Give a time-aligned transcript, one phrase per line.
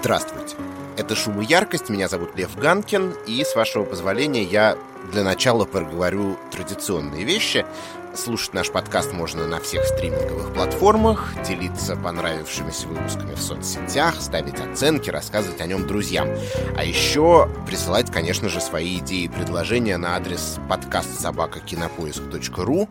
[0.00, 0.56] Здравствуйте.
[0.96, 4.78] Это «Шум и яркость», меня зовут Лев Ганкин, и, с вашего позволения, я
[5.12, 7.66] для начала проговорю традиционные вещи.
[8.14, 15.10] Слушать наш подкаст можно на всех стриминговых платформах, делиться понравившимися выпусками в соцсетях, ставить оценки,
[15.10, 16.30] рассказывать о нем друзьям.
[16.78, 22.88] А еще присылать, конечно же, свои идеи и предложения на адрес подкаст собакакинопоиск.ру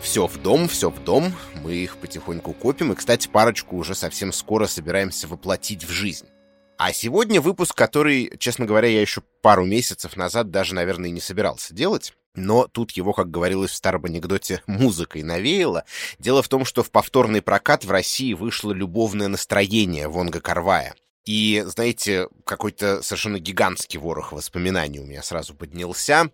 [0.00, 1.32] все в дом, все в дом.
[1.62, 2.92] Мы их потихоньку копим.
[2.92, 6.26] И, кстати, парочку уже совсем скоро собираемся воплотить в жизнь.
[6.78, 11.74] А сегодня выпуск, который, честно говоря, я еще пару месяцев назад даже, наверное, не собирался
[11.74, 12.14] делать.
[12.36, 15.84] Но тут его, как говорилось в старом анекдоте, музыкой навеяло.
[16.20, 20.94] Дело в том, что в повторный прокат в России вышло любовное настроение Вонга Карвая.
[21.24, 26.30] И, знаете, какой-то совершенно гигантский ворох воспоминаний у меня сразу поднялся.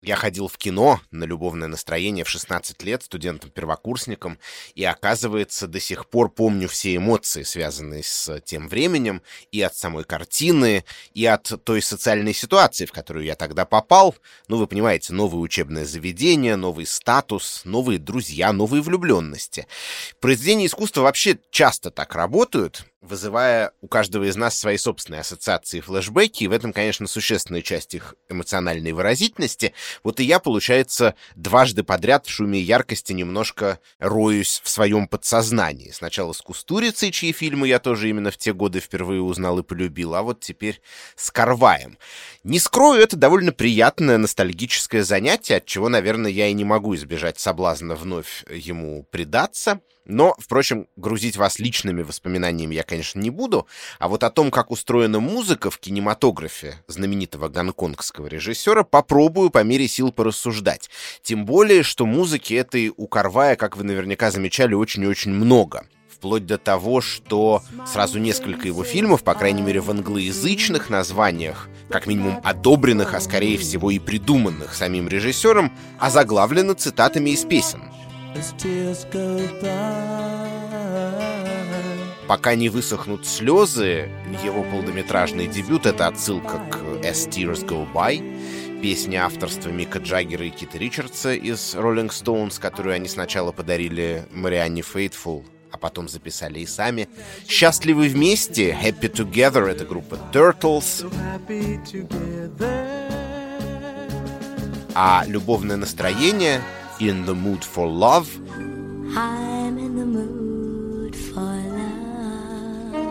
[0.00, 4.38] Я ходил в кино на любовное настроение в 16 лет студентом-первокурсником,
[4.76, 10.04] и, оказывается, до сих пор помню все эмоции, связанные с тем временем, и от самой
[10.04, 14.14] картины, и от той социальной ситуации, в которую я тогда попал.
[14.46, 19.66] Ну, вы понимаете, новое учебное заведение, новый статус, новые друзья, новые влюбленности.
[20.20, 25.80] Произведения искусства вообще часто так работают, вызывая у каждого из нас свои собственные ассоциации и
[25.80, 29.72] флешбеки, и в этом, конечно, существенная часть их эмоциональной выразительности.
[30.02, 35.90] Вот и я, получается, дважды подряд в шуме и яркости немножко роюсь в своем подсознании.
[35.90, 40.14] Сначала с Кустурицей, чьи фильмы я тоже именно в те годы впервые узнал и полюбил,
[40.14, 40.80] а вот теперь
[41.14, 41.98] с Карваем.
[42.42, 47.38] Не скрою, это довольно приятное ностальгическое занятие, от чего, наверное, я и не могу избежать
[47.38, 49.80] соблазна вновь ему предаться.
[50.08, 53.66] Но, впрочем, грузить вас личными воспоминаниями я, конечно, не буду.
[53.98, 59.86] А вот о том, как устроена музыка в кинематографе знаменитого гонконгского режиссера, попробую по мере
[59.86, 60.88] сил порассуждать.
[61.22, 65.86] Тем более, что музыки этой у Карвая, как вы наверняка замечали, очень и очень много
[66.18, 72.08] вплоть до того, что сразу несколько его фильмов, по крайней мере в англоязычных названиях, как
[72.08, 77.82] минимум одобренных, а скорее всего и придуманных самим режиссером, озаглавлены цитатами из песен.
[82.28, 84.10] Пока не высохнут слезы,
[84.44, 90.50] его полнометражный дебют— это отсылка к «As Tears Go By», песня авторства Мика Джаггера и
[90.50, 96.66] Кита Ричардса из Rolling Stones, которую они сначала подарили Марианне Фейтфул, а потом записали и
[96.66, 97.08] сами.
[97.48, 101.10] «Счастливы вместе», «Happy Together»— это группа Turtles.
[104.94, 106.60] А «Любовное настроение»
[107.00, 108.26] In the Mood for Love.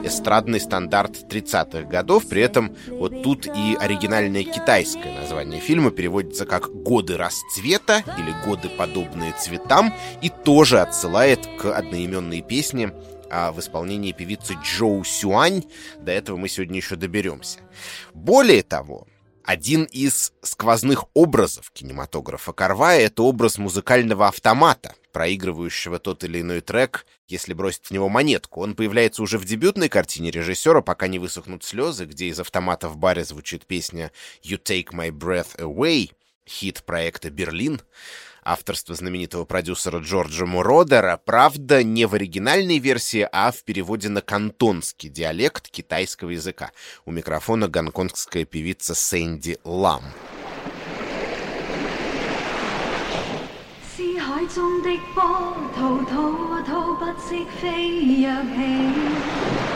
[0.03, 6.69] Эстрадный стандарт 30-х годов, при этом вот тут и оригинальное китайское название фильма переводится как
[6.69, 12.93] «Годы расцвета» или «Годы, подобные цветам» и тоже отсылает к одноименной песне
[13.29, 15.63] а в исполнении певицы Джоу Сюань.
[15.99, 17.59] До этого мы сегодня еще доберемся.
[18.13, 19.05] Более того,
[19.47, 27.05] один из сквозных образов кинематографа Карвая— это образ музыкального автомата, проигрывающего тот или иной трек,
[27.29, 28.61] если бросить в него монетку.
[28.61, 32.97] Он появляется уже в дебютной картине режиссера, пока не высохнут слезы, где из автомата в
[32.97, 34.11] баре звучит песня
[34.43, 36.11] «You Take My Breath Away»,
[36.45, 37.79] хит проекта «Берлин»
[38.46, 45.08] авторство знаменитого продюсера Джорджа Муродера, правда, не в оригинальной версии, а в переводе на кантонский
[45.08, 46.72] диалект китайского языка.
[47.04, 50.04] У микрофона гонконгская певица Сэнди Лам.
[54.42, 55.22] 海中的波
[55.76, 57.68] 滔滔滔不息飞
[58.22, 59.75] 跃起。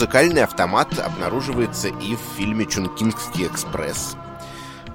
[0.00, 4.16] Музыкальный автомат обнаруживается и в фильме «Чункингский экспресс».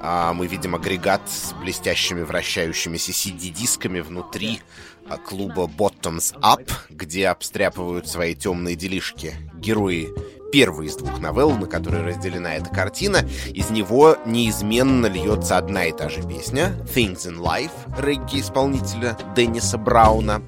[0.01, 4.61] А, мы видим агрегат с блестящими вращающимися CD-дисками внутри
[5.07, 10.09] а, клуба Bottoms Up, где обстряпывают свои темные делишки герои
[10.51, 13.19] первой из двух новелл, на которые разделена эта картина.
[13.53, 20.41] Из него неизменно льется одна и та же песня «Things in Life» регги-исполнителя Денниса Брауна.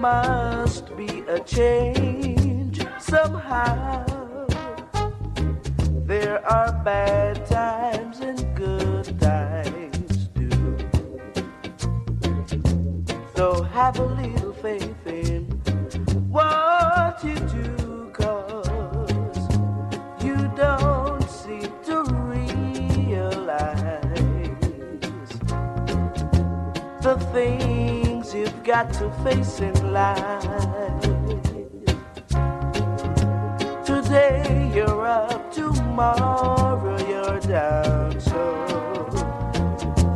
[0.00, 4.06] Must be a change somehow.
[6.06, 10.78] There are bad times and good times too.
[13.34, 15.44] So have a little faith in
[16.30, 18.12] what you do,
[20.22, 23.18] you don't seem to realize
[27.02, 27.97] the things
[28.38, 31.02] you've got to face in life.
[33.84, 38.20] Today you're up, tomorrow you're down.
[38.20, 38.40] So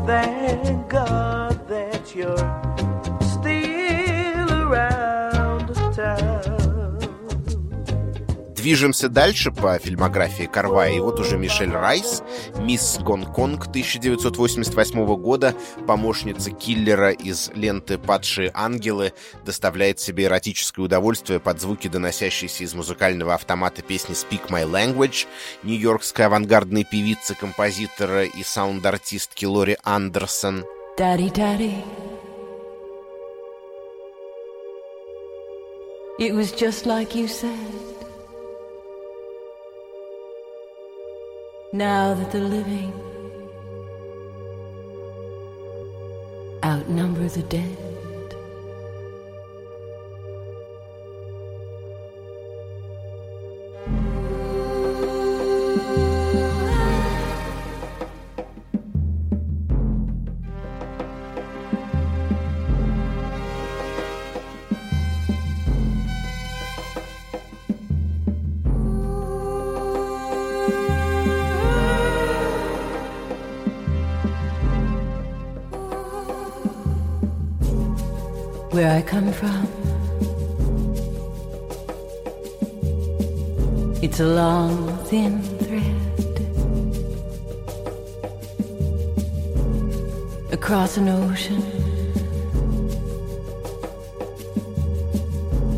[0.06, 2.61] thank God that you're
[8.62, 12.22] Движемся дальше по фильмографии Карвая, и вот уже Мишель Райс,
[12.58, 15.56] «Мисс Гонконг» 1988 года,
[15.88, 19.14] помощница киллера из ленты «Падшие ангелы»,
[19.44, 25.26] доставляет себе эротическое удовольствие под звуки, доносящиеся из музыкального автомата песни «Speak My Language»
[25.64, 30.64] нью-йоркской авангардной певицы, композитора и саунд-артистки Лори Андерсон.
[30.96, 31.82] Daddy, daddy.
[36.20, 37.91] It was just like you said.
[41.74, 42.92] Now that the living
[46.62, 47.91] outnumber the dead.
[79.02, 79.66] I come from.
[84.00, 86.36] It's a long, thin thread
[90.52, 91.62] across an ocean,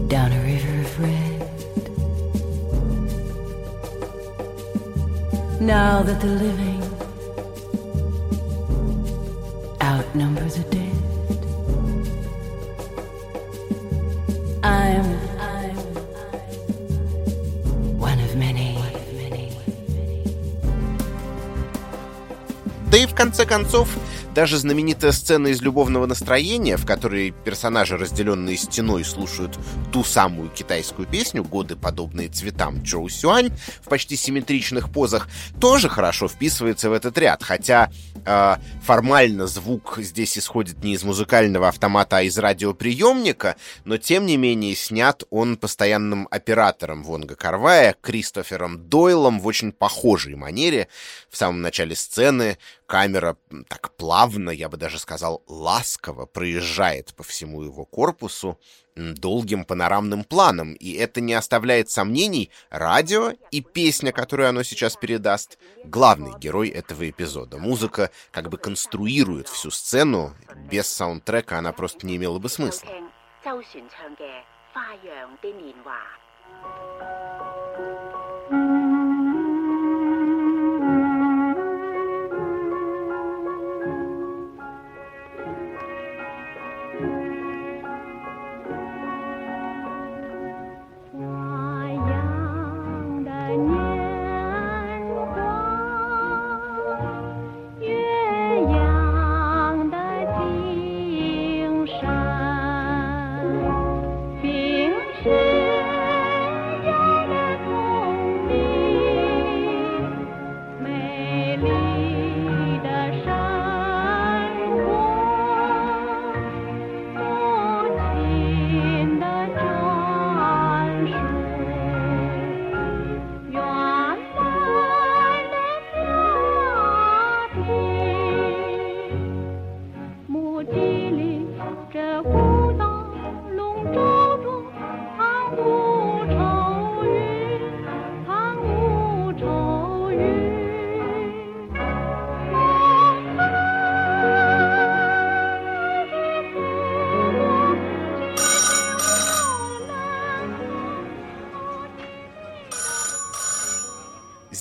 [0.09, 1.51] down a river of red.
[5.63, 6.83] Now that the living
[9.81, 10.94] outnumber the dead.
[23.15, 23.89] В конце концов,
[24.35, 29.57] даже знаменитая сцена из «Любовного настроения», в которой персонажи, разделенные стеной, слушают
[29.93, 33.53] ту самую китайскую песню «Годы, подобные цветам» Джоу Сюань
[33.83, 35.29] в почти симметричных позах,
[35.61, 37.89] тоже хорошо вписывается в этот ряд, хотя
[38.25, 44.37] э, формально звук здесь исходит не из музыкального автомата, а из радиоприемника, но тем не
[44.37, 50.89] менее снят он постоянным оператором Вонга Карвая, Кристофером Дойлом в очень похожей манере.
[51.31, 53.37] В самом начале сцены камера
[53.69, 58.59] так плавно, я бы даже сказал, ласково проезжает по всему его корпусу
[58.97, 65.59] долгим панорамным планом, и это не оставляет сомнений, радио и песня, которую оно сейчас передаст,
[65.85, 67.59] главный герой этого эпизода.
[67.59, 70.35] Музыка как бы конструирует всю сцену,
[70.71, 72.89] без саундтрека она просто не имела бы смысла.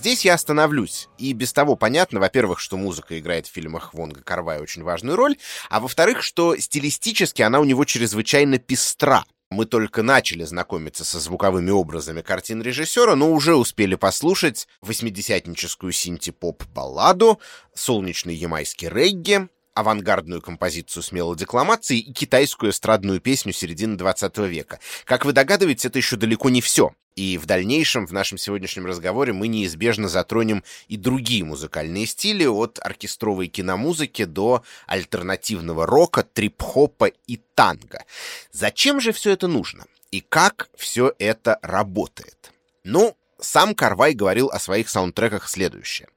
[0.03, 1.07] Здесь я остановлюсь.
[1.17, 5.38] И без того понятно, во-первых, что музыка играет в фильмах Вонга Карвая очень важную роль,
[5.69, 9.24] а во-вторых, что стилистически она у него чрезвычайно пестра.
[9.50, 17.39] Мы только начали знакомиться со звуковыми образами картин режиссера, но уже успели послушать восьмидесятническую синти-поп-балладу,
[17.74, 24.81] солнечный ямайский регги, авангардную композицию смелой декламации и китайскую эстрадную песню середины 20 века.
[25.05, 26.93] Как вы догадываетесь, это еще далеко не все.
[27.15, 32.79] И в дальнейшем, в нашем сегодняшнем разговоре, мы неизбежно затронем и другие музыкальные стили, от
[32.82, 38.03] оркестровой киномузыки до альтернативного рока, трип-хопа и танго.
[38.51, 39.86] Зачем же все это нужно?
[40.12, 42.51] И как все это работает?
[42.84, 46.08] Ну, сам Карвай говорил о своих саундтреках следующее.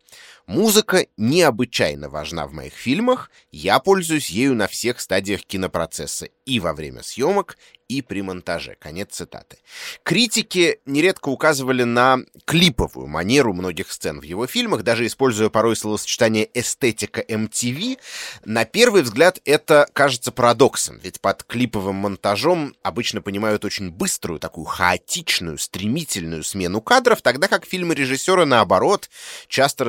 [0.46, 6.72] Музыка необычайно важна в моих фильмах, я пользуюсь ею на всех стадиях кинопроцесса и во
[6.72, 7.56] время съемок,
[7.88, 8.76] и при монтаже.
[8.78, 9.58] Конец цитаты.
[10.02, 16.48] Критики нередко указывали на клиповую манеру многих сцен в его фильмах, даже используя порой словосочетание
[16.54, 17.98] «эстетика MTV».
[18.44, 24.64] На первый взгляд это кажется парадоксом, ведь под клиповым монтажом обычно понимают очень быструю, такую
[24.64, 29.08] хаотичную, стремительную смену кадров, тогда как фильмы режиссера, наоборот,
[29.48, 29.84] часто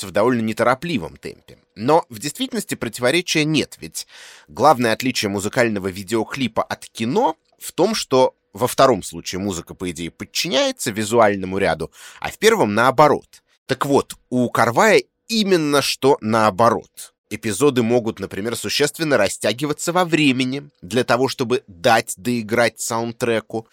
[0.00, 1.58] развиваются в довольно неторопливом темпе.
[1.76, 4.06] Но в действительности противоречия нет, ведь
[4.48, 10.10] главное отличие музыкального видеоклипа от кино в том, что во втором случае музыка, по идее,
[10.10, 11.90] подчиняется визуальному ряду,
[12.20, 13.42] а в первом наоборот.
[13.66, 17.14] Так вот, у Карвая именно что наоборот.
[17.32, 23.68] Эпизоды могут, например, существенно растягиваться во времени для того, чтобы дать доиграть саундтреку,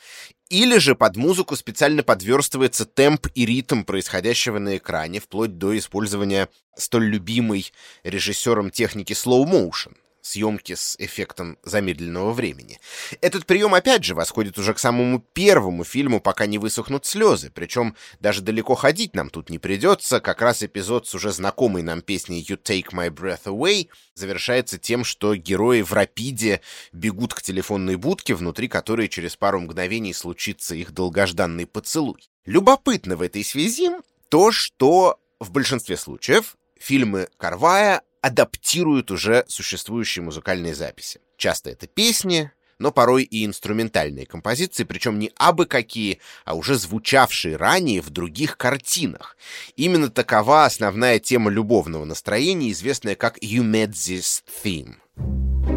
[0.50, 6.50] или же под музыку специально подверстывается темп и ритм происходящего на экране, вплоть до использования
[6.76, 7.72] столь любимой
[8.04, 9.96] режиссером техники slow motion
[10.28, 12.80] съемки с эффектом замедленного времени.
[13.22, 17.96] Этот прием, опять же, восходит уже к самому первому фильму, пока не высохнут слезы, причем
[18.20, 22.46] даже далеко ходить нам тут не придется, как раз эпизод с уже знакомой нам песней
[22.48, 28.36] «You Take My Breath Away» завершается тем, что герои в рапиде бегут к телефонной будке,
[28.36, 32.30] внутри которой через пару мгновений случится их долгожданный поцелуй.
[32.46, 33.92] Любопытно в этой связи
[34.30, 41.22] то, что в большинстве случаев фильмы Карвая адаптируют уже существующие музыкальные записи.
[41.38, 47.56] Часто это песни, но порой и инструментальные композиции, причем не абы какие, а уже звучавшие
[47.56, 49.38] ранее в других картинах.
[49.78, 55.77] Именно такова основная тема любовного настроения, известная как «You Made This Theme».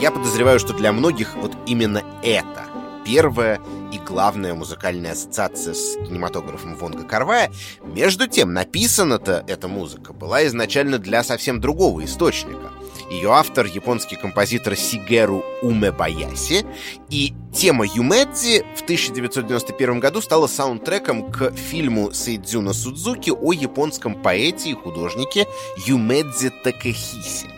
[0.00, 2.66] Я подозреваю, что для многих вот именно это
[3.04, 3.60] первая
[3.92, 7.50] и главная музыкальная ассоциация с кинематографом Вонга Карвая.
[7.82, 12.70] Между тем, написана-то эта музыка была изначально для совсем другого источника.
[13.10, 16.64] Ее автор— японский композитор Сигеру Умебаяси,
[17.08, 24.70] и тема Юмэдзи в 1991 году стала саундтреком к фильму Сейдзюна Судзуки о японском поэте
[24.70, 25.46] и художнике
[25.86, 27.48] Юмэдзи Такахиси.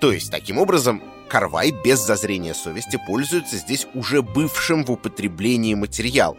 [0.00, 1.02] То есть, таким образом,
[1.34, 6.38] Карвай без зазрения совести пользуется здесь уже бывшим в употреблении материалом.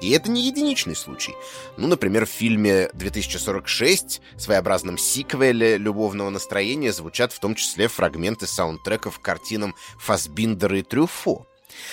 [0.00, 1.34] И это не единичный случай.
[1.76, 9.18] Ну, например, в фильме 2046, своеобразном сиквеле любовного настроения, звучат в том числе фрагменты саундтреков
[9.18, 11.44] к картинам Фасбиндера и Трюфо.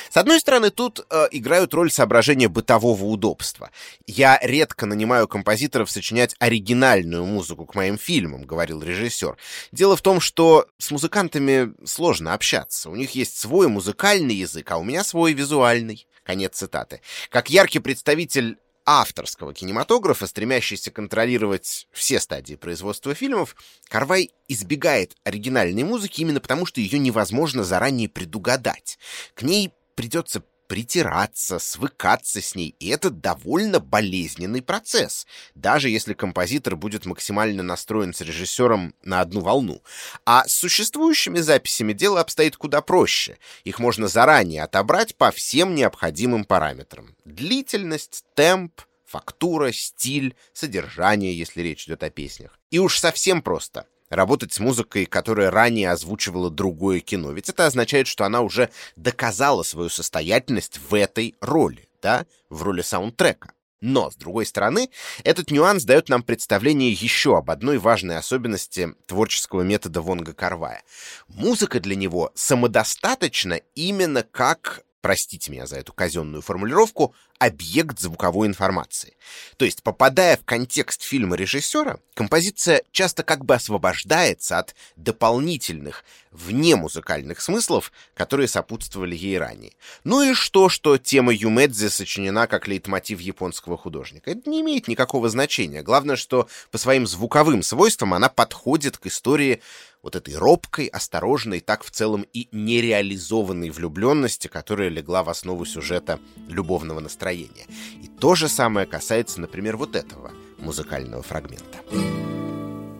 [0.10, 3.72] С одной стороны, тут э, играют роль соображения бытового удобства.
[4.06, 9.38] Я редко нанимаю композиторов сочинять оригинальную музыку к моим фильмам, говорил режиссер.
[9.72, 12.90] Дело в том, что с музыкантами сложно общаться.
[12.90, 16.08] У них есть свой музыкальный язык, а у меня свой визуальный.
[16.24, 17.02] Конец цитаты.
[17.30, 23.56] Как яркий представитель авторского кинематографа, стремящийся контролировать все стадии производства фильмов,
[23.88, 28.98] Карвай избегает оригинальной музыки именно потому, что ее невозможно заранее предугадать.
[29.34, 36.76] К ней придется притираться, свыкаться с ней, и это довольно болезненный процесс, даже если композитор
[36.76, 39.82] будет максимально настроен с режиссером на одну волну.
[40.26, 43.38] А с существующими записями дело обстоит куда проще.
[43.64, 47.16] Их можно заранее отобрать по всем необходимым параметрам.
[47.26, 52.60] Длительность, темп, фактура, стиль, содержание, если речь идет о песнях.
[52.72, 57.32] И уж совсем просто работать с музыкой, которая ранее озвучивала другое кино.
[57.32, 62.82] Ведь это означает, что она уже доказала свою состоятельность в этой роли, да, в роли
[62.82, 63.54] саундтрека.
[63.84, 64.90] Но, с другой стороны,
[65.26, 70.84] этот нюанс дает нам представление еще об одной важной особенности творческого метода Вонга Карвая.
[71.28, 79.18] Музыка для него самодостаточна именно как простите меня за эту казенную формулировку, объект звуковой информации.
[79.58, 87.42] То есть, попадая в контекст фильма режиссера, композиция часто как бы освобождается от дополнительных, внемузыкальных
[87.42, 89.74] смыслов, которые сопутствовали ей ранее.
[90.06, 94.32] Ну и что, что тема Юмэдзи сочинена как лейтмотив японского художника?
[94.32, 95.84] Это не имеет никакого значения.
[95.84, 99.62] Главное, что по своим звуковым свойствам она подходит к истории
[100.04, 106.20] вот этой робкой, осторожной, так в целом и нереализованной влюбленности, которая легла в основу сюжета
[106.48, 107.66] любовного настроения.
[108.04, 111.80] И то же самое касается, например, вот этого музыкального фрагмента.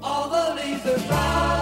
[0.02, 1.53] All the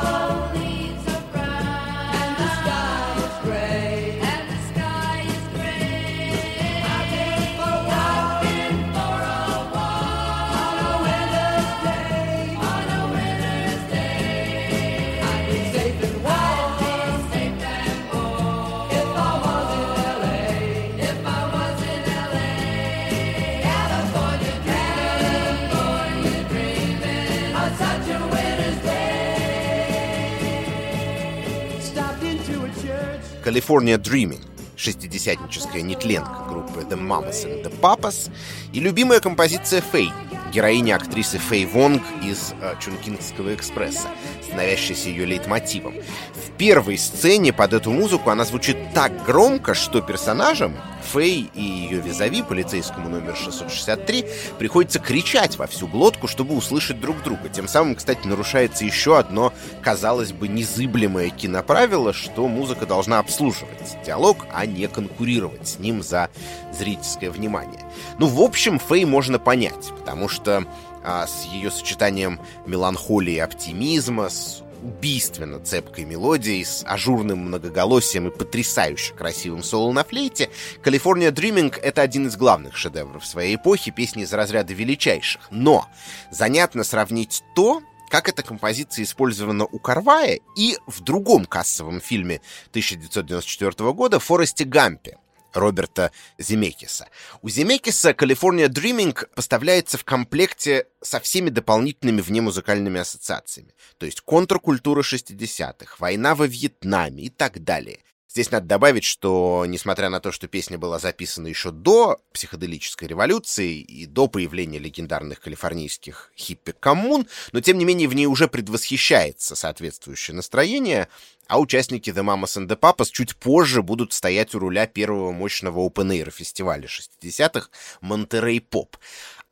[33.51, 34.39] California Dreaming,
[34.77, 38.31] шестидесятническая нетленка группы The Mamas and the Papas
[38.71, 40.09] и любимая композиция Фэй,
[40.51, 44.07] героиня актрисы Фэй Вонг из э, Чункингского экспресса,
[44.43, 45.95] становящаяся ее лейтмотивом.
[46.35, 50.75] В первой сцене под эту музыку она звучит так громко, что персонажам,
[51.13, 54.25] Фэй и ее визави, полицейскому номер 663,
[54.59, 57.49] приходится кричать во всю глотку, чтобы услышать друг друга.
[57.49, 64.45] Тем самым, кстати, нарушается еще одно, казалось бы, незыблемое киноправило, что музыка должна обслуживать диалог,
[64.53, 66.29] а не конкурировать с ним за
[66.77, 67.79] зрительское внимание.
[68.19, 70.65] Ну, в общем, Фэй можно понять, потому что
[71.03, 78.35] а, с ее сочетанием меланхолии и оптимизма, с убийственно цепкой мелодией, с ажурным многоголосием и
[78.35, 80.49] потрясающе красивым соло на флейте,
[80.83, 85.41] «California Dreaming»— это один из главных шедевров своей эпохи, песни из разряда величайших.
[85.51, 85.87] Но
[86.31, 93.93] занятно сравнить то, как эта композиция использована у Карвая и в другом кассовом фильме 1994
[93.93, 95.17] года «Форесте Гампе»,
[95.53, 97.07] Роберта Земекиса.
[97.41, 103.73] У Земекиса California Dreaming поставляется в комплекте со всеми дополнительными внемузыкальными ассоциациями.
[103.97, 107.99] То есть контркультура 60-х, война во Вьетнаме и так далее.
[108.31, 113.81] Здесь надо добавить, что, несмотря на то, что песня была записана еще до психоделической революции
[113.81, 120.33] и до появления легендарных калифорнийских хиппи-коммун, но, тем не менее, в ней уже предвосхищается соответствующее
[120.33, 121.09] настроение,
[121.47, 125.85] а участники The Mamas and the Papas чуть позже будут стоять у руля первого мощного
[125.85, 127.67] open фестиваля 60-х
[127.99, 128.95] Монтерей Поп.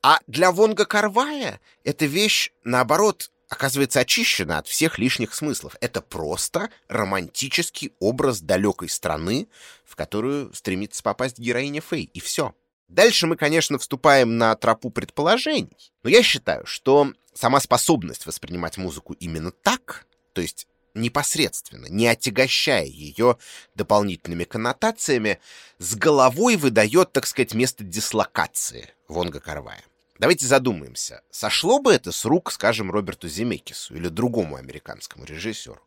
[0.02, 5.76] А для Вонга Карвая эта вещь, наоборот, оказывается очищена от всех лишних смыслов.
[5.82, 9.50] Это просто романтический образ далекой страны,
[9.84, 12.54] в которую стремится попасть героиня Фэй, и все.
[12.88, 19.14] Дальше мы, конечно, вступаем на тропу предположений, но я считаю, что сама способность воспринимать музыку
[19.14, 23.38] именно так, то есть непосредственно, не отягощая ее
[23.76, 25.40] дополнительными коннотациями,
[25.78, 29.84] с головой выдает, так сказать, место дислокации Вонга Карвая.
[30.20, 35.80] Давайте задумаемся, сошло бы это с рук, скажем, Роберту Земекису или другому американскому режиссеру?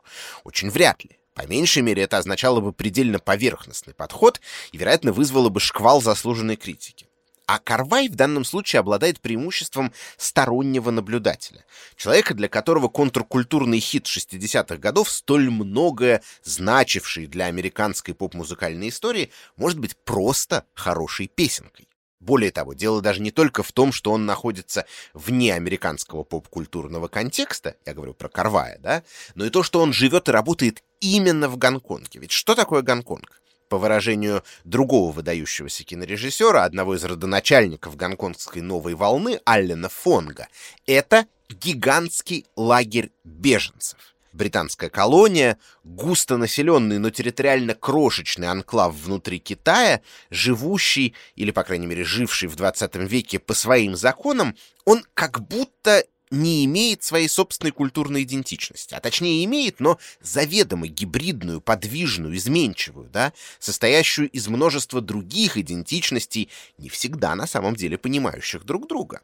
[0.43, 1.19] Очень вряд ли.
[1.35, 4.41] По меньшей мере, это означало бы предельно поверхностный подход
[4.71, 7.07] и, вероятно, вызвало бы шквал заслуженной критики.
[7.45, 11.63] А Карвай в данном случае обладает преимуществом стороннего наблюдателя.
[11.95, 19.77] Человека, для которого контркультурный хит 60-х годов, столь многое значивший для американской поп-музыкальной истории, может
[19.77, 21.87] быть просто хорошей песенкой.
[22.23, 27.75] Более того, дело даже не только в том, что он находится вне американского поп-культурного контекста,
[27.85, 29.03] я говорю про Карвая, да,
[29.35, 32.21] но и то, что он живет и работает именно в Гонконге.
[32.21, 33.41] Ведь что такое Гонконг?
[33.67, 40.47] По выражению другого выдающегося кинорежиссера, одного из родоначальников гонконгской новой волны, Аллена Фонга,
[40.85, 44.12] это гигантский лагерь беженцев.
[44.33, 52.49] Британская колония, густонаселенный, но территориально крошечный анклав внутри Китая, живущий, или, по крайней мере, живший
[52.49, 58.95] в 20 веке по своим законам, он как будто не имеет своей собственной культурной идентичности,
[58.95, 66.89] а точнее имеет, но заведомо гибридную, подвижную, изменчивую, да, состоящую из множества других идентичностей, не
[66.89, 69.21] всегда на самом деле понимающих друг друга.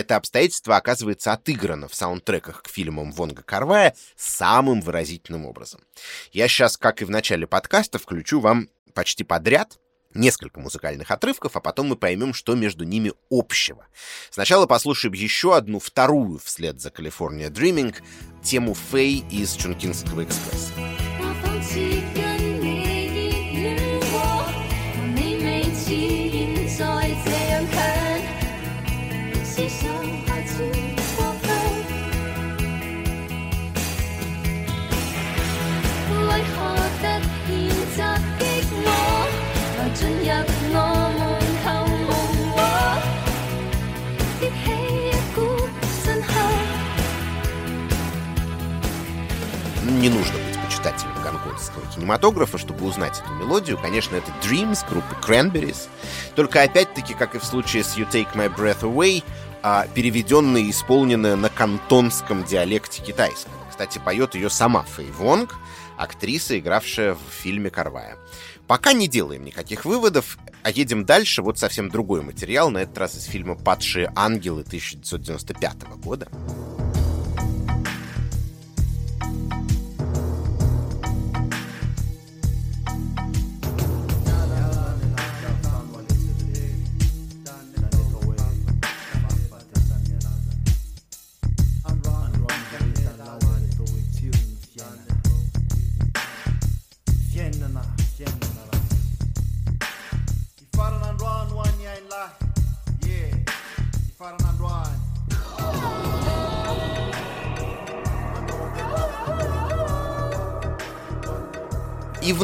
[0.00, 5.82] Это обстоятельство оказывается отыграно в саундтреках к фильмам Вонга Карвая самым выразительным образом.
[6.32, 9.78] Я сейчас, как и в начале подкаста, включу вам почти подряд
[10.14, 13.86] несколько музыкальных отрывков, а потом мы поймем, что между ними общего.
[14.30, 17.94] Сначала послушаем еще одну, вторую вслед за California Dreaming,
[18.42, 20.89] тему Фэй из Чункинского экспресса.
[50.00, 53.76] Не нужно быть почитателем гонконгского кинематографа, чтобы узнать эту мелодию.
[53.76, 55.88] Конечно, это Dreams группы Cranberries.
[56.34, 59.22] Только опять-таки, как и в случае с You Take My Breath Away,
[59.62, 63.52] а, переведенная и исполненная на кантонском диалекте китайского.
[63.68, 65.56] Кстати, поет ее сама Фэй Вонг,
[65.98, 68.16] актриса, игравшая в фильме «Карвая».
[68.66, 71.42] Пока не делаем никаких выводов, а едем дальше.
[71.42, 76.28] Вот совсем другой материал, на этот раз из фильма «Падшие ангелы» 1995 года.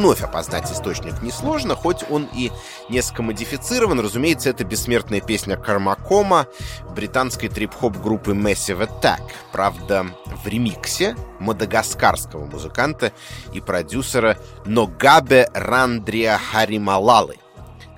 [0.06, 2.52] Вновь опознать источник несложно, хоть он и
[2.88, 3.98] несколько модифицирован.
[3.98, 6.46] Разумеется, это бессмертная песня Кармакома
[6.94, 9.20] британской трип-хоп группы Massive Attack.
[9.50, 10.06] Правда,
[10.44, 13.12] в ремиксе мадагаскарского музыканта
[13.52, 17.38] и продюсера Ногабе Рандрия Харималалы,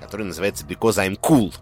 [0.01, 1.53] который называется «Because I'm Cool».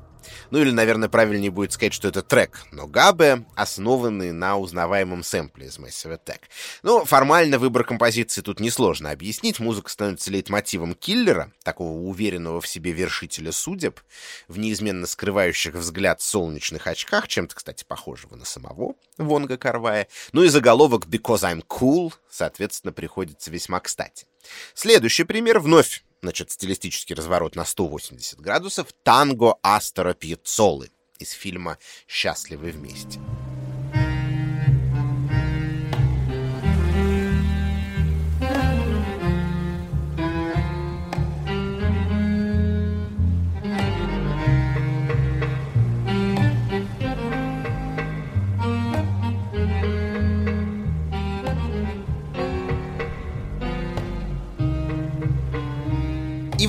[0.51, 5.67] Ну или, наверное, правильнее будет сказать, что это трек но Габе, основанный на узнаваемом сэмпле
[5.67, 6.41] из Massive Attack.
[6.83, 9.59] Ну, формально выбор композиции тут несложно объяснить.
[9.59, 13.99] Музыка становится лейтмотивом киллера, такого уверенного в себе вершителя судеб,
[14.47, 20.07] в неизменно скрывающих взгляд солнечных очках, чем-то, кстати, похожего на самого Вонга Карвая.
[20.31, 24.27] Ну и заголовок «Because I'm cool», соответственно, приходится весьма кстати.
[24.73, 31.77] Следующий пример вновь значит, стилистический разворот на 180 градусов, танго Астора Пьецолы из фильма
[32.07, 33.19] «Счастливы вместе».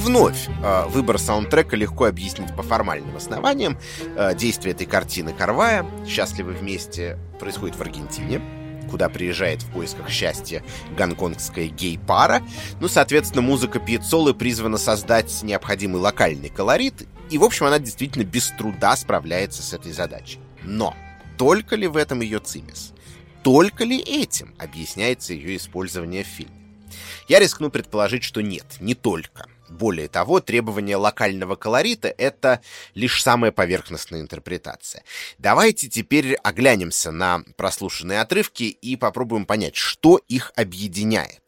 [0.09, 3.79] Вновь э, выбор саундтрека легко объяснить по формальным основаниям.
[4.17, 8.41] Э, действие этой картины Карвая «Счастливы вместе» происходит в Аргентине,
[8.91, 10.65] куда приезжает в поисках счастья
[10.97, 12.43] гонконгская гей-пара.
[12.81, 18.49] Ну, соответственно, музыка Пьецолы призвана создать необходимый локальный колорит, и, в общем, она действительно без
[18.49, 20.41] труда справляется с этой задачей.
[20.63, 20.97] Но
[21.37, 22.95] только ли в этом ее цимис?
[23.43, 26.55] Только ли этим объясняется ее использование в фильме?
[27.29, 29.47] Я рискну предположить, что нет, не только.
[29.69, 32.61] Более того, требование локального колорита— это
[32.95, 35.03] лишь самая поверхностная интерпретация.
[35.39, 41.43] Давайте теперь оглянемся на прослушанные отрывки и попробуем понять, что их объединяет.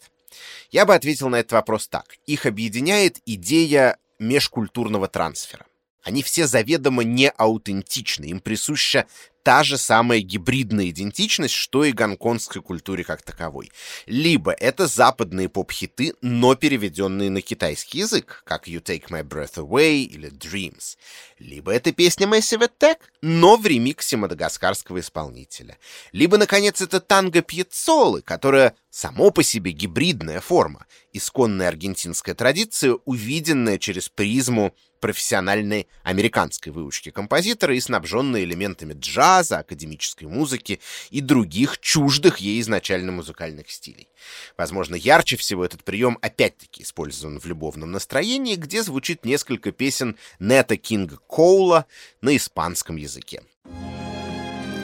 [0.70, 2.16] Я бы ответил на этот вопрос так.
[2.26, 5.66] Их объединяет идея межкультурного трансфера.
[6.02, 9.06] Они все заведомо не аутентичны, им присуща
[9.42, 13.70] та же самая гибридная идентичность, что и гонконгской культуре как таковой.
[14.06, 20.02] Либо это западные поп-хиты, но переведенные на китайский язык, как You Take My Breath Away
[20.02, 20.96] или Dreams.
[21.38, 25.78] Либо это песня Massive Attack, но в ремиксе мадагаскарского исполнителя.
[26.12, 33.78] Либо, наконец, это танго Пьецолы, которая само по себе гибридная форма, исконная аргентинская традиция, увиденная
[33.78, 42.38] через призму профессиональной американской выучки композитора и снабженной элементами джаза, академической музыки и других чуждых
[42.38, 44.08] ей изначально музыкальных стилей.
[44.56, 50.76] Возможно, ярче всего этот прием опять-таки использован в любовном настроении, где звучит несколько песен Нета
[50.76, 51.86] Кинга Коула
[52.20, 53.42] на испанском языке.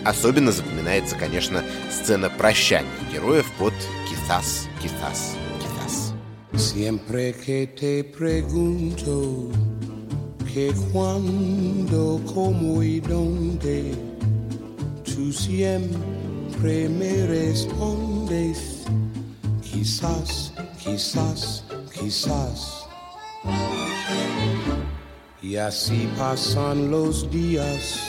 [0.04, 3.74] Особенно запоминается, конечно, сцена прощания героев под
[4.08, 6.14] «Quizás, quizás, quizás».
[6.56, 9.50] Siempre que te pregunto
[10.56, 13.94] que cuándo, cómo y dónde,
[15.04, 18.86] tú siempre me respondes
[19.60, 22.86] quizás, quizás, quizás.
[25.42, 28.00] Y así pasan los días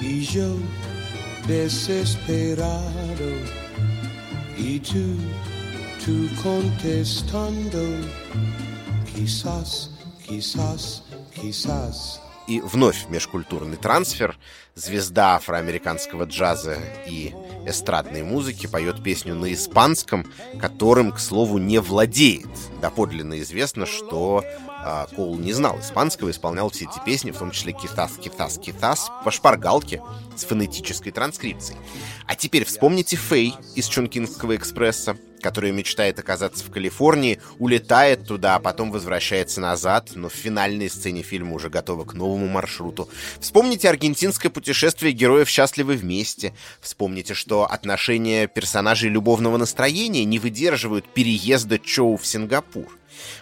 [0.00, 0.48] y yo
[1.46, 3.30] desesperado
[4.58, 5.14] y tú,
[6.04, 7.84] tú contestando
[9.14, 9.92] quizás,
[10.26, 11.05] quizás.
[12.46, 14.36] И вновь межкультурный трансфер.
[14.74, 17.34] Звезда афроамериканского джаза и
[17.66, 20.26] эстрадной музыки поет песню на испанском,
[20.60, 22.46] которым, к слову, не владеет.
[22.80, 24.44] Доподлинно известно, что
[24.88, 29.10] а, Коул не знал испанского, исполнял все эти песни, в том числе «Китас, китас, китас»
[29.24, 30.00] по шпаргалке
[30.36, 31.76] с фонетической транскрипцией.
[32.26, 38.60] А теперь вспомните Фэй из Чункинского экспресса, которая мечтает оказаться в Калифорнии, улетает туда, а
[38.60, 43.08] потом возвращается назад, но в финальной сцене фильма уже готова к новому маршруту.
[43.40, 46.54] Вспомните аргентинское путешествие героев «Счастливы вместе».
[46.80, 52.86] Вспомните, что отношения персонажей любовного настроения не выдерживают переезда Чоу в Сингапур.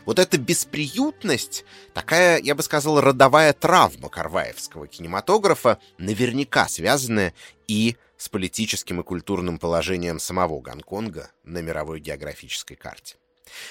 [0.07, 7.35] Вот эта бесприютность, такая, я бы сказал, родовая травма карваевского кинематографа, наверняка связанная
[7.67, 13.17] и с политическим и культурным положением самого Гонконга на мировой географической карте.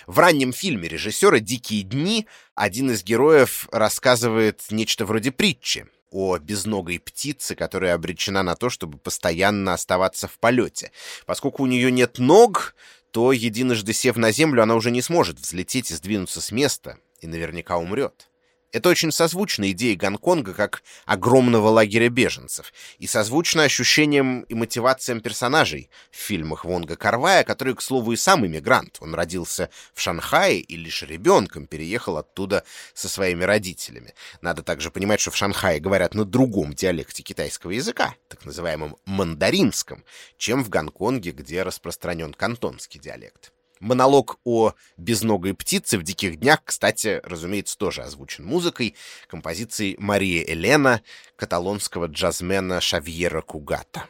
[0.06, 7.00] В раннем фильме режиссера «Дикие дни» один из героев рассказывает нечто вроде притчи о безногой
[7.00, 10.92] птице, которая обречена на то, чтобы постоянно оставаться в полете.
[11.26, 12.76] Поскольку у нее нет ног,
[13.14, 17.28] то, единожды сев на землю, она уже не сможет взлететь и сдвинуться с места, и
[17.28, 18.28] наверняка умрет.
[18.74, 25.92] Это очень созвучно идее Гонконга как огромного лагеря беженцев и созвучно ощущениям и мотивациям персонажей
[26.10, 28.98] в фильмах Вонга Карвая, который, к слову, и сам иммигрант.
[29.00, 32.64] Он родился в Шанхае и лишь ребенком переехал оттуда
[32.96, 34.16] со своими родителями.
[34.42, 40.04] Надо также понимать, что в Шанхае говорят на другом диалекте китайского языка, так называемом мандаринском,
[40.38, 43.53] чем в Гонконге, где распространен кантонский диалект.
[43.84, 48.96] Монолог о безногой птице в «Диких днях», кстати, разумеется, тоже озвучен музыкой,
[49.28, 51.02] композицией Марии Элена,
[51.36, 54.06] каталонского джазмена Шавьера Кугата.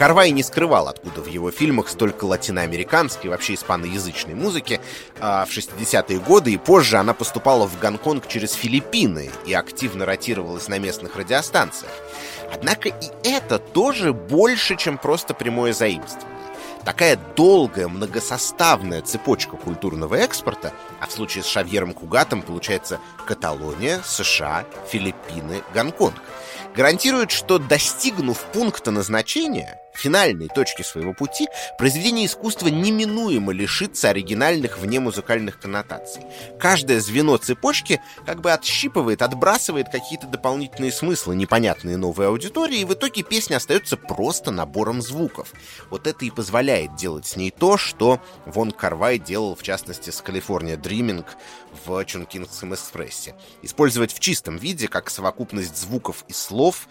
[0.00, 4.80] Карвай не скрывал, откуда в его фильмах столько латиноамериканской, вообще испаноязычной музыки.
[5.20, 10.68] А в 60-е годы и позже она поступала в Гонконг через Филиппины и активно ротировалась
[10.68, 11.92] на местных радиостанциях.
[12.50, 16.30] Однако и это тоже больше, чем просто прямое заимствование.
[16.86, 24.64] Такая долгая, многосоставная цепочка культурного экспорта, а в случае с Шавьером Кугатом получается Каталония, США,
[24.88, 26.14] Филиппины, Гонконг,
[26.74, 31.48] гарантирует, что достигнув пункта назначения, финальной точки своего пути,
[31.78, 36.22] произведение искусства неминуемо лишится оригинальных внемузыкальных коннотаций.
[36.58, 42.94] Каждое звено цепочки как бы отщипывает, отбрасывает какие-то дополнительные смыслы, непонятные новой аудитории, и в
[42.94, 45.52] итоге песня остается просто набором звуков.
[45.90, 50.20] Вот это и позволяет делать с ней то, что Вон Карвай делал, в частности, с
[50.20, 51.36] «Калифорния Дриминг»
[51.84, 53.34] в Чункингском экспрессе.
[53.62, 56.88] Использовать в чистом виде, как совокупность звуков и слов,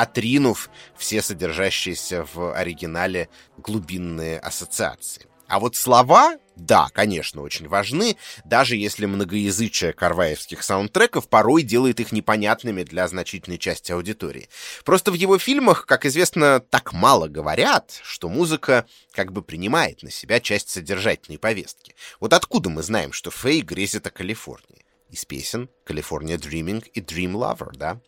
[0.00, 5.26] отринув все содержащиеся в оригинале глубинные ассоциации.
[5.46, 12.12] А вот слова, да, конечно, очень важны, даже если многоязычие карваевских саундтреков порой делает их
[12.12, 14.48] непонятными для значительной части аудитории.
[14.84, 20.10] Просто в его фильмах, как известно, так мало говорят, что музыка как бы принимает на
[20.10, 21.96] себя часть содержательной повестки.
[22.20, 24.86] Вот откуда мы знаем, что Фэй грезит о Калифорнии?
[25.10, 28.00] Из песен «California Dreaming» и «Dream Lover», да?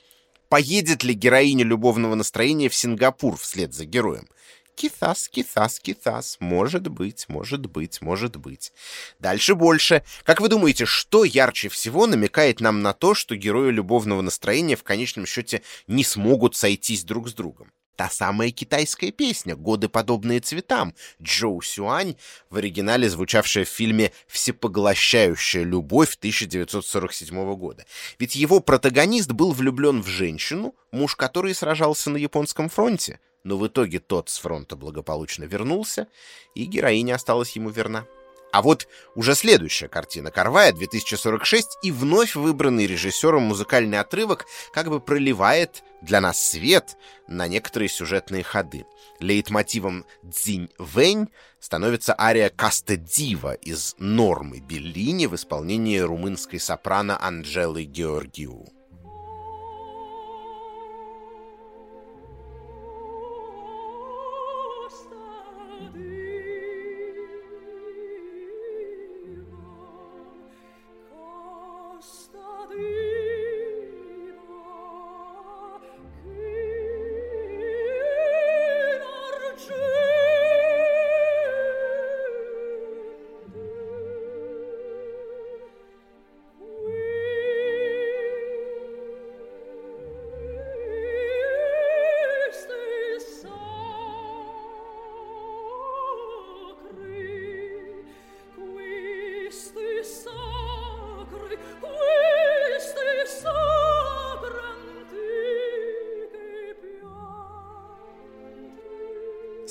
[0.52, 4.28] Поедет ли героиня любовного настроения в Сингапур вслед за героем?
[4.74, 6.36] Китас, китас, китас.
[6.40, 8.70] Может быть, может быть, может быть.
[9.18, 10.04] Дальше больше.
[10.24, 14.82] Как вы думаете, что ярче всего намекает нам на то, что герои любовного настроения в
[14.82, 17.72] конечном счете не смогут сойтись друг с другом?
[17.96, 22.16] Та самая китайская песня «Годы, подобные цветам» Джоу Сюань,
[22.48, 27.84] в оригинале звучавшая в фильме «Всепоглощающая любовь» 1947 года.
[28.18, 33.66] Ведь его протагонист был влюблен в женщину, муж которой сражался на японском фронте, но в
[33.66, 36.08] итоге тот с фронта благополучно вернулся,
[36.54, 38.06] и героиня осталась ему верна.
[38.52, 45.00] А вот уже следующая картина Карвая, 2046, и вновь выбранный режиссером музыкальный отрывок как бы
[45.00, 48.84] проливает для нас свет на некоторые сюжетные ходы.
[49.20, 51.28] Лейтмотивом «Дзинь Вэнь»
[51.60, 58.66] становится ария «Каста Дива» из «Нормы» Беллини в исполнении румынской сопрано Анджелы Георгиу.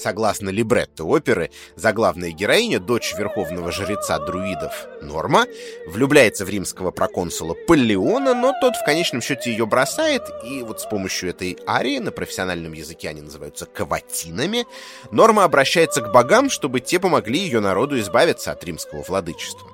[0.01, 5.45] Согласно либретто оперы, заглавная героиня, дочь верховного жреца друидов Норма,
[5.85, 10.87] влюбляется в римского проконсула Паллиона, но тот в конечном счете ее бросает, и вот с
[10.87, 14.65] помощью этой арии, на профессиональном языке они называются каватинами,
[15.11, 19.69] Норма обращается к богам, чтобы те помогли ее народу избавиться от римского владычества.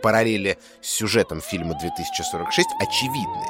[0.00, 3.46] Параллели с сюжетом фильма 2046 очевидны.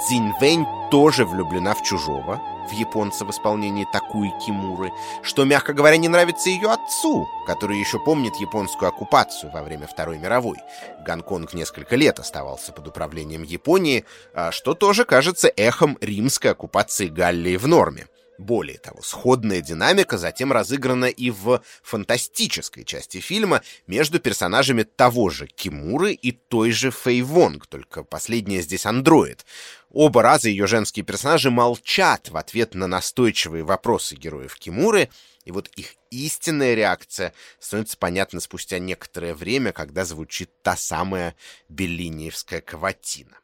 [0.00, 4.90] Цзинь Вэнь тоже влюблена в чужого, в японца в исполнении Такуи Кимуры,
[5.22, 10.18] что, мягко говоря, не нравится ее отцу, который еще помнит японскую оккупацию во время Второй
[10.18, 10.58] мировой.
[11.04, 17.56] Гонконг несколько лет оставался под управлением Японии, а что тоже кажется эхом римской оккупации Галлии
[17.56, 18.06] в норме.
[18.38, 25.46] Более того, сходная динамика затем разыграна и в фантастической части фильма между персонажами того же
[25.46, 29.44] Кимуры и той же Фэй Вонг, только последняя здесь андроид.
[29.90, 35.10] Оба раза ее женские персонажи молчат в ответ на настойчивые вопросы героев Кимуры,
[35.44, 41.36] и вот их истинная реакция становится понятна спустя некоторое время, когда звучит та самая
[41.68, 43.36] беллиниевская каватина.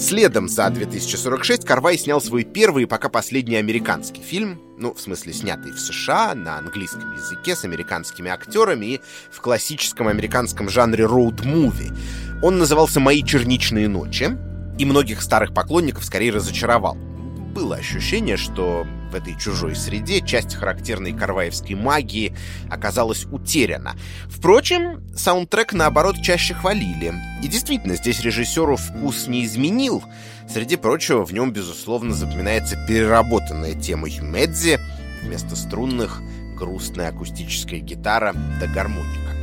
[0.00, 5.34] Следом за 2046 Карвай снял свой первый и пока последний американский фильм, ну, в смысле,
[5.34, 11.92] снятый в США, на английском языке, с американскими актерами и в классическом американском жанре роуд-муви.
[12.42, 14.30] Он назывался «Мои черничные ночи»,
[14.78, 16.96] и многих старых поклонников скорее разочаровал
[17.50, 22.34] было ощущение, что в этой чужой среде часть характерной карваевской магии
[22.70, 23.96] оказалась утеряна.
[24.28, 27.12] Впрочем, саундтрек, наоборот, чаще хвалили.
[27.42, 30.02] И действительно, здесь режиссеру вкус не изменил.
[30.48, 34.78] Среди прочего, в нем, безусловно, запоминается переработанная тема Юмедзи,
[35.22, 36.22] вместо струнных—
[36.60, 39.39] грустная акустическая гитара да гармоника.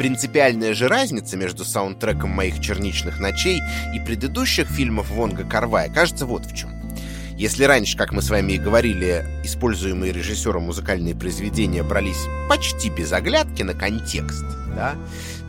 [0.00, 3.60] Принципиальная же разница между саундтреком моих черничных ночей
[3.94, 6.70] и предыдущих фильмов Вонга Карвая кажется вот в чем.
[7.36, 13.12] Если раньше, как мы с вами и говорили, используемые режиссером музыкальные произведения брались почти без
[13.12, 14.96] оглядки на контекст, да,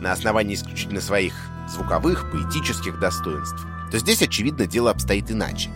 [0.02, 1.32] на основании исключительно своих
[1.70, 5.70] звуковых, поэтических достоинств, то здесь, очевидно, дело обстоит иначе.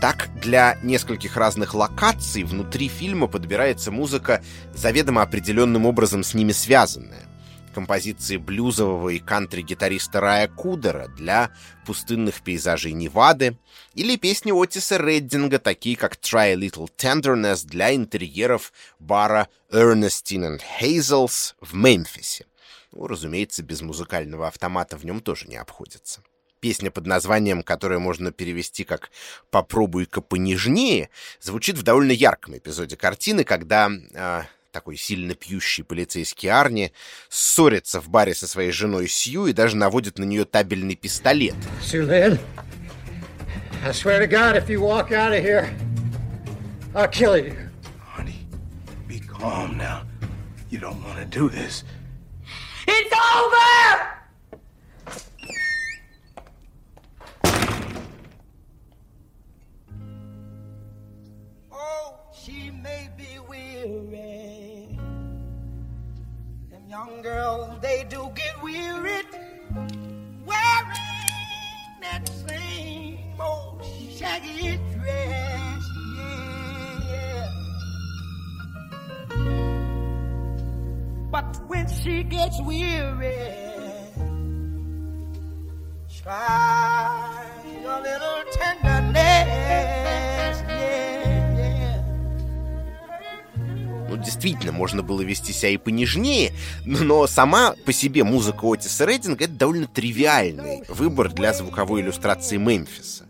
[0.00, 4.42] Так, для нескольких разных локаций внутри фильма подбирается музыка,
[4.72, 7.26] заведомо определенным образом с ними связанная
[7.72, 11.50] композиции блюзового и кантри-гитариста Рая Кудера для
[11.84, 13.58] пустынных пейзажей Невады,
[13.94, 20.60] или песни Отиса Реддинга, такие как «Try a Little Tenderness» для интерьеров бара Ernestine and
[20.80, 22.46] Hazels в Мемфисе.
[22.92, 26.22] Ну, разумеется, без музыкального автомата в нем тоже не обходится.
[26.60, 29.10] Песня под названием, которую можно перевести как
[29.50, 31.10] «Попробуй-ка понежнее»,
[31.40, 34.42] звучит в довольно ярком эпизоде картины, когда э,
[34.72, 36.92] такой сильно пьющий полицейский Арни,
[37.28, 41.54] ссорится в баре со своей женой Сью и даже наводит на нее табельный пистолет.
[41.80, 42.38] Сюлин,
[43.84, 45.68] I swear to God, if you walk out of here,
[46.94, 47.56] I'll kill you.
[48.00, 48.46] Honey,
[49.06, 50.02] be calm now.
[50.70, 51.84] You don't want to do this.
[52.86, 54.08] It's over!
[61.72, 64.41] Oh, she may be weary.
[66.92, 69.24] Young girls, they do get wearied.
[70.44, 73.82] Wearing that same old
[74.14, 75.84] shaggy dress.
[76.18, 77.48] Yeah, yeah.
[81.30, 83.38] But when she gets weary,
[86.22, 86.71] try
[94.42, 96.52] действительно, можно было вести себя и понежнее,
[96.84, 103.24] но сама по себе музыка Отиса Рейдинга— это довольно тривиальный выбор для звуковой иллюстрации Мемфиса.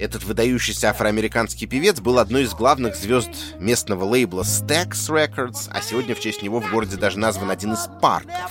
[0.00, 3.28] Этот выдающийся афроамериканский певец был одной из главных звезд
[3.58, 7.86] местного лейбла Stax Records, а сегодня в честь него в городе даже назван один из
[8.00, 8.50] парков.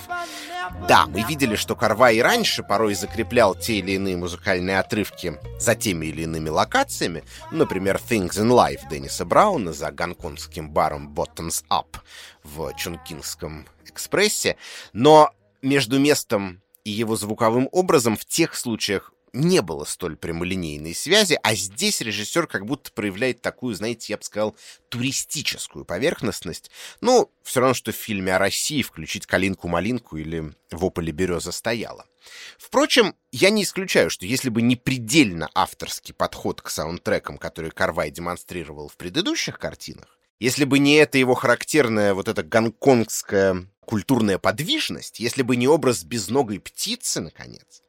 [0.88, 5.74] Да, мы видели, что Карва и раньше порой закреплял те или иные музыкальные отрывки за
[5.74, 11.98] теми или иными локациями, например, Things in Life Денниса Брауна за гонконгским баром Bottoms Up
[12.44, 14.56] в Чункингском экспрессе,
[14.94, 15.32] но
[15.64, 21.56] между местом и его звуковым образом в тех случаях не было столь прямолинейной связи, а
[21.56, 24.56] здесь режиссер как будто проявляет такую, знаете, я бы сказал,
[24.90, 26.72] туристическую поверхностность.
[27.02, 32.06] Ну, все равно, что в фильме о России включить «Калинку-малинку» или «В ополе береза стояла».
[32.58, 38.12] Впрочем, я не исключаю, что если бы не предельно авторский подход к саундтрекам, который Карвай
[38.12, 45.20] демонстрировал в предыдущих картинах, если бы не эта его характерная вот эта гонконгская культурная подвижность,
[45.20, 47.82] если бы не образ безногой птицы, наконец,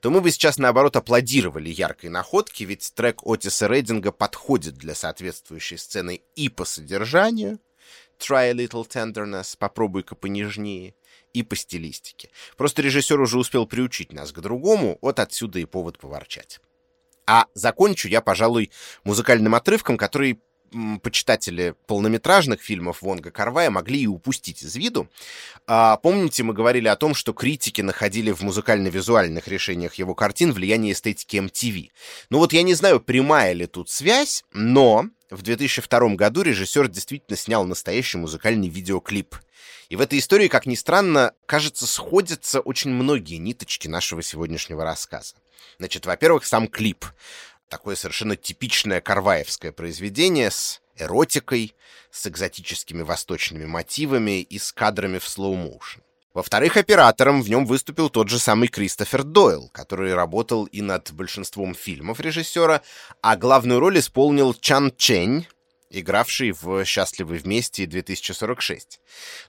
[0.00, 5.76] то мы бы сейчас, наоборот, аплодировали яркой находке, ведь трек Отиса Рейдинга подходит для соответствующей
[5.76, 7.58] сцены и по содержанию,
[8.18, 10.94] Try a little tenderness, попробуй-ка понежнее,
[11.32, 12.30] и по стилистике.
[12.56, 16.60] Просто режиссер уже успел приучить нас к другому, вот отсюда и повод поворчать.
[17.26, 18.70] А закончу я, пожалуй,
[19.02, 20.40] музыкальным отрывком, который
[21.02, 25.08] почитатели полнометражных фильмов Вонга Карвая могли и упустить из виду.
[25.66, 30.92] А, помните, мы говорили о том, что критики находили в музыкально-визуальных решениях его картин влияние
[30.92, 31.90] эстетики MTV.
[32.30, 37.36] Ну вот я не знаю, прямая ли тут связь, но в 2002 году режиссер действительно
[37.36, 39.36] снял настоящий музыкальный видеоклип.
[39.88, 45.34] И в этой истории, как ни странно, кажется, сходятся очень многие ниточки нашего сегодняшнего рассказа.
[45.78, 47.04] Значит, во-первых, сам клип.
[47.68, 51.74] Такое совершенно типичное карваевское произведение с эротикой,
[52.10, 56.02] с экзотическими восточными мотивами и с кадрами в слоу-моушен.
[56.34, 61.76] Во-вторых, оператором в нем выступил тот же самый Кристофер Дойл, который работал и над большинством
[61.76, 62.82] фильмов режиссера,
[63.22, 65.46] а главную роль исполнил Чан Чень,
[65.90, 69.00] игравший в «Счастливы вместе» и 2046.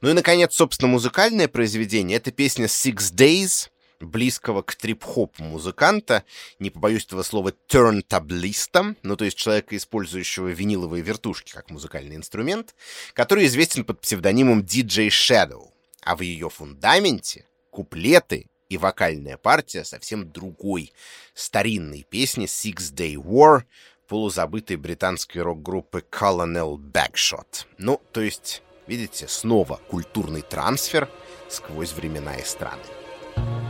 [0.02, 6.24] Ну и, наконец, собственно, музыкальное произведение— это песня «Six Days», близкого к трип-хоп музыканта,
[6.60, 12.76] не побоюсь этого слова, тернтаблиста, ну то есть человека, использующего виниловые вертушки как музыкальный инструмент,
[13.14, 15.70] который известен под псевдонимом DJ Shadow.
[16.02, 20.94] А в ее фундаменте куплеты и вокальная партия совсем другой,
[21.34, 23.64] старинной песни Six Day War,
[24.08, 27.66] полузабытой британской рок-группы Colonel Bagshot.
[27.78, 31.10] Ну, то есть, видите, снова культурный трансфер
[31.50, 32.84] сквозь времена и страны.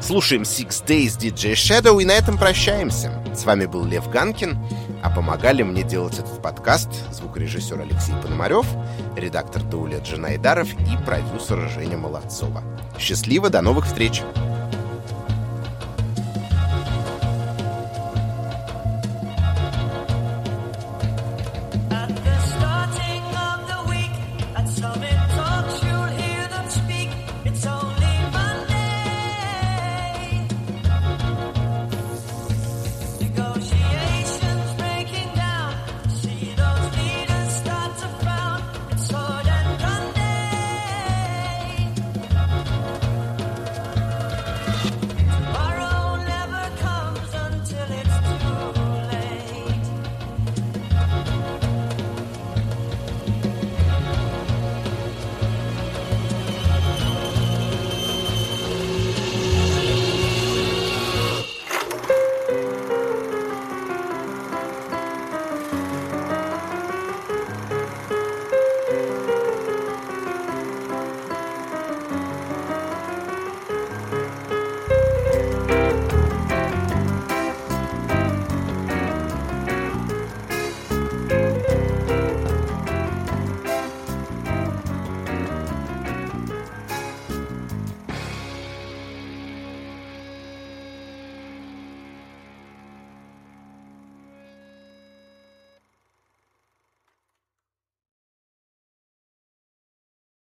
[0.01, 3.11] Слушаем Six Days DJ Shadow и на этом прощаемся.
[3.33, 4.57] С вами был Лев Ганкин,
[5.01, 8.67] а помогали мне делать этот подкаст звукорежиссер Алексей Пономарев,
[9.15, 12.63] редактор Даулет Джанайдаров и продюсер Женя Молодцова.
[12.99, 14.21] Счастливо, до новых встреч!